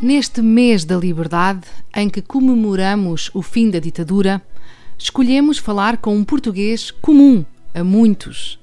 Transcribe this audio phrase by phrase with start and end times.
[0.00, 1.62] Neste mês da liberdade,
[1.94, 4.42] em que comemoramos o fim da ditadura,
[4.98, 7.42] escolhemos falar com um português comum
[7.74, 8.58] a muitos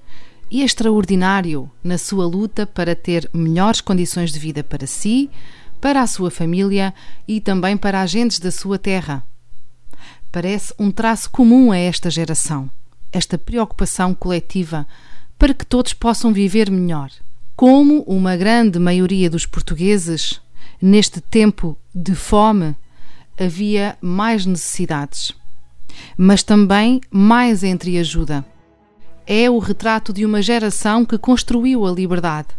[0.52, 5.28] e extraordinário na sua luta para ter melhores condições de vida para si,
[5.82, 6.94] para a sua família
[7.28, 9.24] e também para agentes da sua terra.
[10.32, 12.70] Parece um traço comum a esta geração,
[13.12, 14.86] esta preocupação coletiva
[15.40, 17.10] para que todos possam viver melhor.
[17.56, 20.43] Como uma grande maioria dos portugueses
[20.82, 22.76] neste tempo de fome,
[23.40, 25.34] havia mais necessidades,
[26.18, 28.46] mas também mais entreajuda.
[29.26, 32.50] É o retrato de uma geração que construiu a liberdade,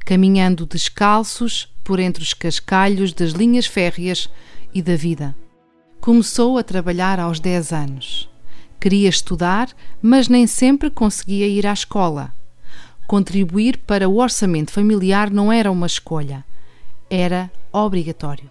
[0.00, 4.30] caminhando descalços por entre os cascalhos das linhas férreas
[4.72, 5.36] e da vida.
[6.00, 8.30] Começou a trabalhar aos 10 anos.
[8.80, 9.68] Queria estudar,
[10.00, 12.32] mas nem sempre conseguia ir à escola.
[13.06, 16.44] Contribuir para o orçamento familiar não era uma escolha
[17.10, 18.50] era obrigatório.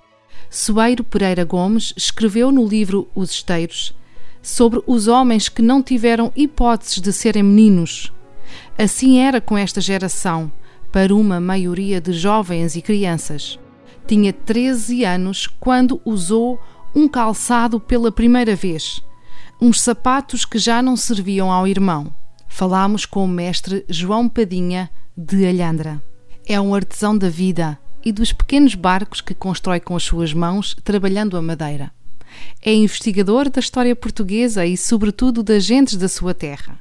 [0.50, 3.94] Soeiro Pereira Gomes escreveu no livro Os Esteiros
[4.42, 8.14] sobre os homens que não tiveram hipóteses de serem meninos.
[8.78, 10.52] Assim era com esta geração,
[10.92, 13.60] para uma maioria de jovens e crianças.
[14.08, 16.60] Tinha 13 anos quando usou
[16.96, 19.04] um calçado pela primeira vez,
[19.62, 22.14] uns sapatos que já não serviam ao irmão.
[22.48, 26.02] Falámos com o mestre João Padinha de Alhandra.
[26.48, 30.76] É um artesão da vida e dos pequenos barcos que constrói com as suas mãos,
[30.84, 31.92] trabalhando a madeira.
[32.62, 36.80] É investigador da história portuguesa e, sobretudo, das gentes da sua terra.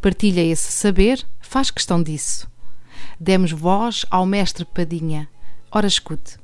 [0.00, 2.48] Partilha esse saber, faz questão disso.
[3.18, 5.28] Demos voz ao mestre Padinha.
[5.70, 6.38] Ora, escute.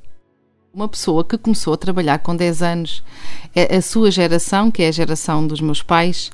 [0.73, 3.03] Uma pessoa que começou a trabalhar com 10 anos,
[3.55, 6.31] é a sua geração, que é a geração dos meus pais,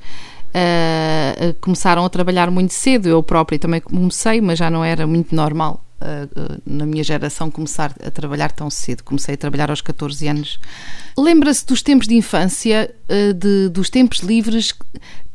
[0.49, 3.07] uh, começaram a trabalhar muito cedo.
[3.07, 5.81] Eu própria também comecei, mas já não era muito normal
[6.65, 9.03] na minha geração começar a trabalhar tão cedo.
[9.03, 10.59] Comecei a trabalhar aos 14 anos.
[11.17, 14.73] Lembra-se dos tempos de infância, eh, de, dos tempos livres?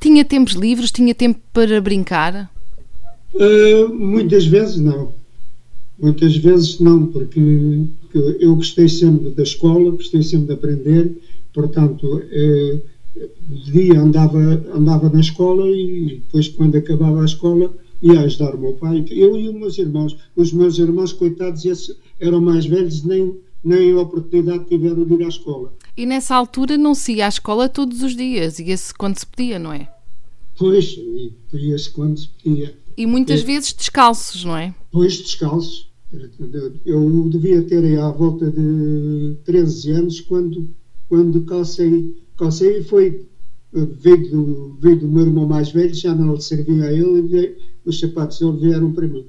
[0.01, 0.91] Tinha tempos livres?
[0.91, 2.51] Tinha tempo para brincar?
[3.35, 5.13] Uh, muitas vezes não.
[6.01, 7.41] Muitas vezes não, porque,
[8.39, 11.19] eu gostei sempre da escola, gostei sempre de aprender,
[11.53, 12.79] portanto, eh,
[13.49, 14.39] de dia andava,
[14.73, 19.37] andava na escola e depois, quando acabava a escola, ia ajudar o meu pai, eu
[19.37, 20.17] e os meus irmãos.
[20.37, 25.25] Os meus irmãos, coitados, esses eram mais velhos, nem, nem a oportunidade tiveram de ir
[25.25, 25.73] à escola.
[25.97, 29.59] E nessa altura não se ia à escola todos os dias, ia-se quando se podia,
[29.59, 29.89] não é?
[30.57, 30.99] Pois,
[31.53, 32.75] ia-se quando se podia.
[32.97, 34.75] E muitas é, vezes descalços, não é?
[34.91, 35.89] Pois, descalços.
[36.87, 40.69] Eu devia ter aí à volta de 13 anos quando,
[41.09, 42.17] quando calcei.
[42.37, 43.27] Calcei e foi
[43.73, 47.57] veio do, veio do meu irmão mais velho, já não lhe servia a ele, veio,
[47.85, 49.27] os sapatos dele vieram para mim.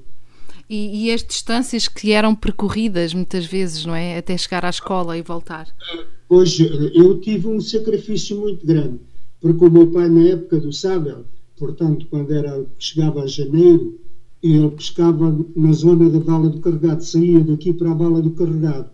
[0.68, 4.16] E, e, as distâncias que eram percorridas muitas vezes, não é?
[4.16, 5.66] Até chegar à escola e voltar.
[6.28, 9.00] Hoje, eu tive um sacrifício muito grande,
[9.40, 11.26] porque o meu pai, na época do sábado,
[11.58, 13.98] portanto, quando era, chegava a janeiro,
[14.40, 18.90] ele pescava na zona da Vala do Carregado, saía daqui para a Vala do Carregado.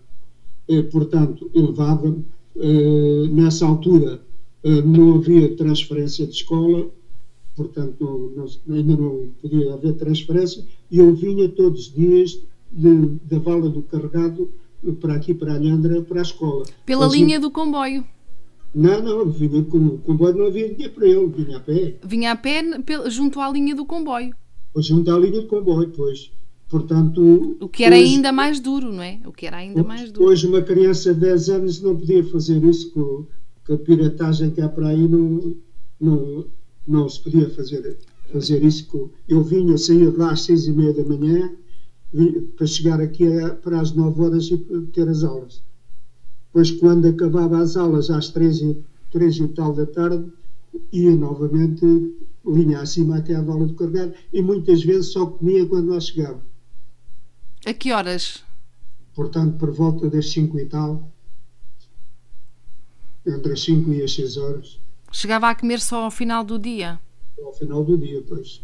[0.67, 2.17] E, portanto, ele levava,
[2.57, 4.19] eh, nessa altura, eh,
[4.65, 6.89] não havia transferência de escola,
[7.55, 12.41] portanto não, ainda não podia haver transferência, e eu vinha todos os dias
[12.71, 14.50] da Vala do Carregado
[15.00, 16.65] para aqui, para a Alhandra, para a escola.
[16.84, 18.05] Pela linha do comboio?
[18.75, 21.97] Não, não, vinha com o comboio, não havia dinheiro para ele, vinha a pé.
[22.05, 22.62] Vinha a pé
[23.09, 24.34] junto à linha do comboio?
[24.77, 26.31] Junto à linha do comboio, pois.
[26.69, 29.21] Portanto, o que era hoje, ainda mais duro, não é?
[29.25, 30.27] O que era ainda mais duro.
[30.27, 33.25] Hoje uma criança de 10 anos não podia fazer isso com,
[33.66, 35.57] que a piratagem que há para aí não,
[36.01, 36.47] não,
[36.86, 37.98] não se podia fazer,
[38.33, 39.10] fazer isso.
[39.28, 41.53] Eu vinha, de lá às seis e meia da manhã
[42.57, 43.24] para chegar aqui
[43.63, 44.57] para as nove horas e
[44.92, 45.60] ter as aulas.
[46.47, 50.24] Depois, quando acabava as aulas às três e, três e tal da tarde,
[50.92, 52.15] ia novamente
[52.47, 56.41] linha acima até à vala do carregado e muitas vezes só comia quando lá chegava.
[57.66, 58.45] A que horas?
[59.15, 61.10] Portanto, por volta das cinco e tal
[63.27, 64.78] entre as 5 e as 6 horas.
[65.13, 66.99] Chegava a comer só ao final do dia?
[67.43, 68.61] Ao final do dia, pois.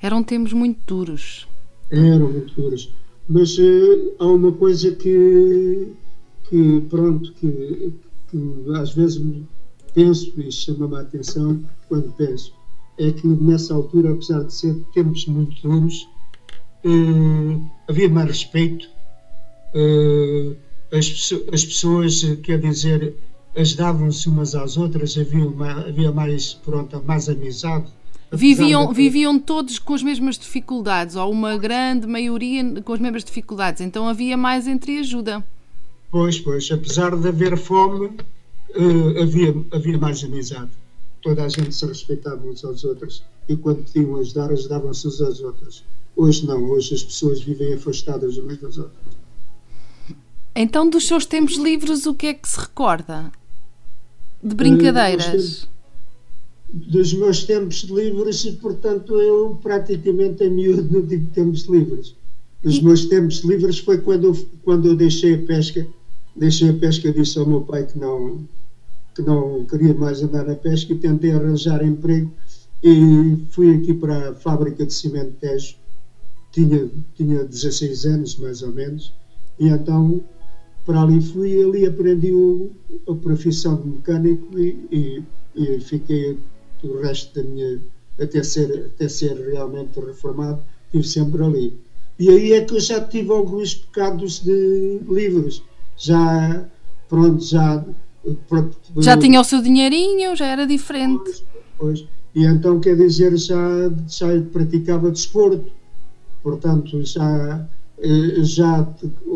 [0.00, 1.46] Eram tempos muito duros.
[1.90, 2.92] Eram muito duros.
[3.28, 5.92] Mas uh, há uma coisa que,
[6.48, 7.92] que pronto, que,
[8.30, 9.20] que às vezes
[9.96, 12.52] penso e chama-me a atenção quando penso,
[12.98, 16.06] é que nessa altura, apesar de ser tempos muito duros,
[16.84, 17.58] eh,
[17.88, 18.88] havia mais respeito,
[19.74, 20.54] eh,
[20.96, 23.14] as, as pessoas, quer dizer,
[23.54, 27.86] ajudavam-se umas às outras, havia, uma, havia mais, pronto, mais amizade.
[28.32, 33.80] Viviam, viviam todos com as mesmas dificuldades, ou uma grande maioria com as mesmas dificuldades,
[33.80, 35.44] então havia mais entreajuda.
[36.10, 40.70] Pois, pois, apesar de haver fome, uh, havia, havia mais amizade.
[41.22, 45.40] Toda a gente se respeitava uns aos outros e quando podiam ajudar, ajudavam-se uns às
[45.40, 45.84] outras.
[46.14, 49.15] Hoje não, hoje as pessoas vivem afastadas umas das outras.
[50.58, 53.30] Então, dos seus tempos livres, o que é que se recorda?
[54.42, 55.64] De brincadeiras?
[55.64, 55.68] Uh,
[56.72, 62.14] dos meus tempos livres, e portanto eu praticamente a miúdo não digo tempos livres.
[62.64, 62.84] Os e...
[62.84, 65.86] meus tempos livres foi quando eu, quando eu deixei a pesca.
[66.34, 68.48] Deixei a pesca, disse ao meu pai que não,
[69.14, 72.32] que não queria mais andar na pesca e tentei arranjar emprego
[72.82, 75.76] e fui aqui para a fábrica de cimento Tejo.
[76.50, 79.12] Tinha, tinha 16 anos, mais ou menos,
[79.58, 80.22] e então
[80.86, 82.70] para ali fui e ali aprendi o,
[83.08, 85.22] a profissão de mecânico e, e,
[85.56, 86.38] e fiquei
[86.84, 87.80] o resto da minha
[88.18, 91.78] até ser, até ser realmente reformado, estive sempre ali.
[92.18, 95.62] E aí é que eu já tive alguns pecados de livros.
[95.98, 96.64] Já,
[97.08, 97.84] pronto, já.
[98.48, 101.24] Pronto, já tinha o seu dinheirinho, já era diferente.
[101.24, 101.44] Pois,
[101.78, 102.04] pois.
[102.34, 105.70] E então, quer dizer, já, já praticava desporto.
[106.42, 107.68] Portanto, já,
[108.42, 108.86] já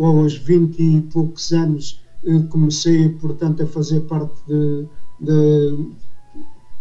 [0.03, 4.87] aos 20 e poucos anos eh, comecei, portanto, a fazer parte de,
[5.21, 5.87] de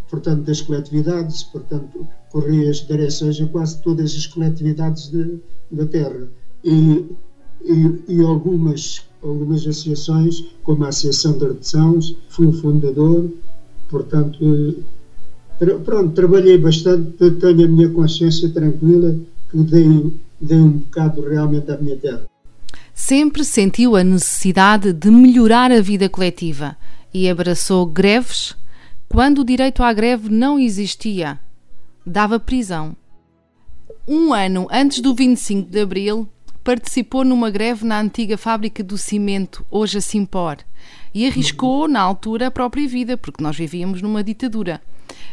[0.10, 5.40] portanto, das coletividades, portanto, corri as direções a quase todas as coletividades de,
[5.72, 6.28] da Terra.
[6.64, 7.06] E,
[7.64, 13.30] e, e, algumas, algumas associações, como a Associação de Artesãos, fui o fundador,
[13.90, 14.84] portanto,
[15.58, 19.18] tra, pronto, trabalhei bastante, tenho a minha consciência tranquila
[19.50, 22.26] que dei, dei um bocado realmente à minha terra.
[22.94, 26.76] Sempre sentiu a necessidade de melhorar a vida coletiva
[27.14, 28.56] e abraçou greves
[29.08, 31.40] quando o direito à greve não existia,
[32.06, 32.96] dava prisão.
[34.08, 36.28] Um ano antes do 25 de abril,
[36.64, 40.58] participou numa greve na antiga fábrica do cimento, hoje a Simpor,
[41.14, 44.80] e arriscou na altura a própria vida, porque nós vivíamos numa ditadura.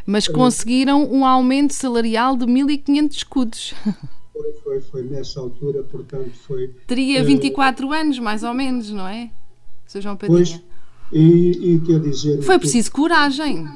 [0.06, 3.74] Mas conseguiram um aumento salarial de 1.500 escudos.
[4.36, 6.68] Foi, foi, foi nessa altura, portanto foi.
[6.86, 9.30] Teria 24 uh, anos, mais ou menos, não é?
[9.86, 10.02] Sr.
[10.02, 10.36] João Padinha.
[10.36, 10.62] Pois,
[11.10, 12.42] e, e quer dizer.
[12.42, 13.66] Foi preciso coragem.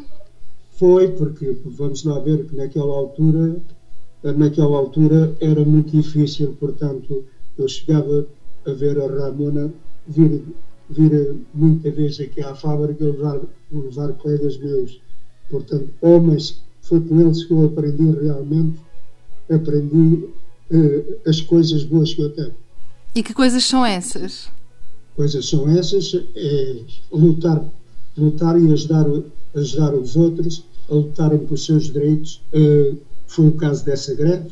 [0.73, 3.57] Foi, porque vamos lá ver que naquela altura,
[4.23, 7.25] naquela altura era muito difícil, portanto,
[7.57, 8.27] eu chegava
[8.67, 9.73] a ver a Ramona
[10.07, 10.43] vir,
[10.89, 13.41] vir muita vez aqui à fábrica levar,
[13.73, 15.01] levar colegas meus.
[15.51, 18.79] Portanto, homens, foi com eles que eu aprendi realmente,
[19.51, 20.29] aprendi
[20.71, 22.55] uh, as coisas boas que eu tenho.
[23.15, 24.49] E que coisas são essas?
[25.21, 26.77] coisas são essas, é
[27.13, 27.63] lutar,
[28.17, 29.05] lutar e ajudar,
[29.55, 32.41] ajudar os outros a lutarem pelos seus direitos.
[32.55, 32.97] Uh,
[33.27, 34.49] foi o caso dessa greve,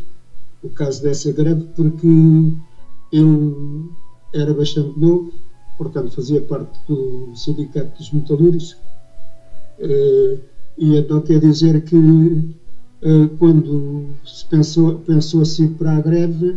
[0.63, 2.53] o caso dessa greve porque
[3.13, 3.91] eu
[4.35, 5.33] era bastante novo,
[5.79, 8.77] portanto fazia parte do Sindicato dos Metalúrgicos,
[9.79, 10.39] uh,
[10.77, 11.97] e então quer dizer que
[13.39, 16.57] quando se pensou, pensou assim para a greve,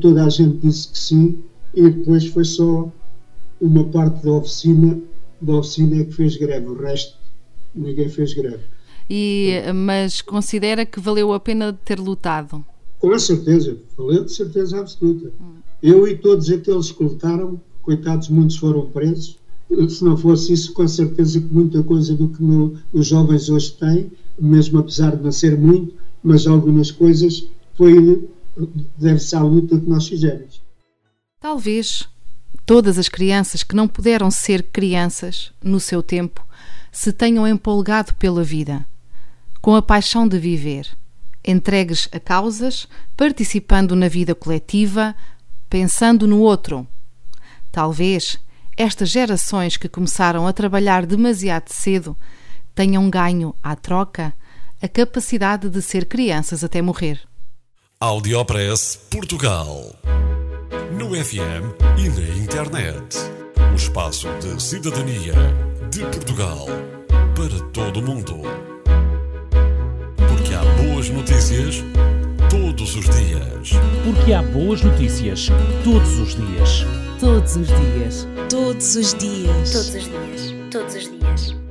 [0.00, 1.38] toda a gente disse que sim,
[1.74, 2.92] e depois foi só
[3.60, 5.00] uma parte da oficina,
[5.40, 7.16] da oficina é que fez greve, o resto
[7.74, 8.62] ninguém fez greve.
[9.08, 12.64] E, mas considera que valeu a pena ter lutado?
[12.98, 15.30] Com certeza, valeu de certeza absoluta.
[15.40, 15.56] Hum.
[15.82, 19.38] Eu e todos aqueles que lutaram, coitados, muitos foram presos.
[19.88, 23.72] Se não fosse isso, com certeza que muita coisa do que no, os jovens hoje
[23.72, 28.28] têm, mesmo apesar de não ser muito, mas algumas coisas foi
[28.96, 30.62] deve-se à luta que nós fizemos.
[31.40, 32.08] Talvez
[32.64, 36.44] todas as crianças que não puderam ser crianças no seu tempo
[36.90, 38.86] se tenham empolgado pela vida,
[39.60, 40.88] com a paixão de viver,
[41.44, 42.86] entregues a causas,
[43.16, 45.14] participando na vida coletiva,
[45.68, 46.86] pensando no outro.
[47.72, 48.38] Talvez
[48.76, 52.16] estas gerações que começaram a trabalhar demasiado cedo
[52.74, 54.34] tenham ganho à troca
[54.82, 57.20] a capacidade de ser crianças até morrer.
[58.00, 59.94] Audiopress Portugal
[60.92, 63.16] no FM e na internet.
[63.72, 65.34] O espaço de cidadania
[65.90, 66.66] de Portugal
[67.34, 68.42] para todo o mundo.
[70.28, 71.82] Porque há boas notícias
[72.48, 73.70] todos os dias.
[74.04, 75.48] Porque há boas notícias
[75.82, 76.86] todos os dias.
[77.18, 78.28] Todos os dias.
[78.48, 79.72] Todos os dias.
[79.72, 80.54] Todos os dias.
[80.70, 81.63] Todos os dias.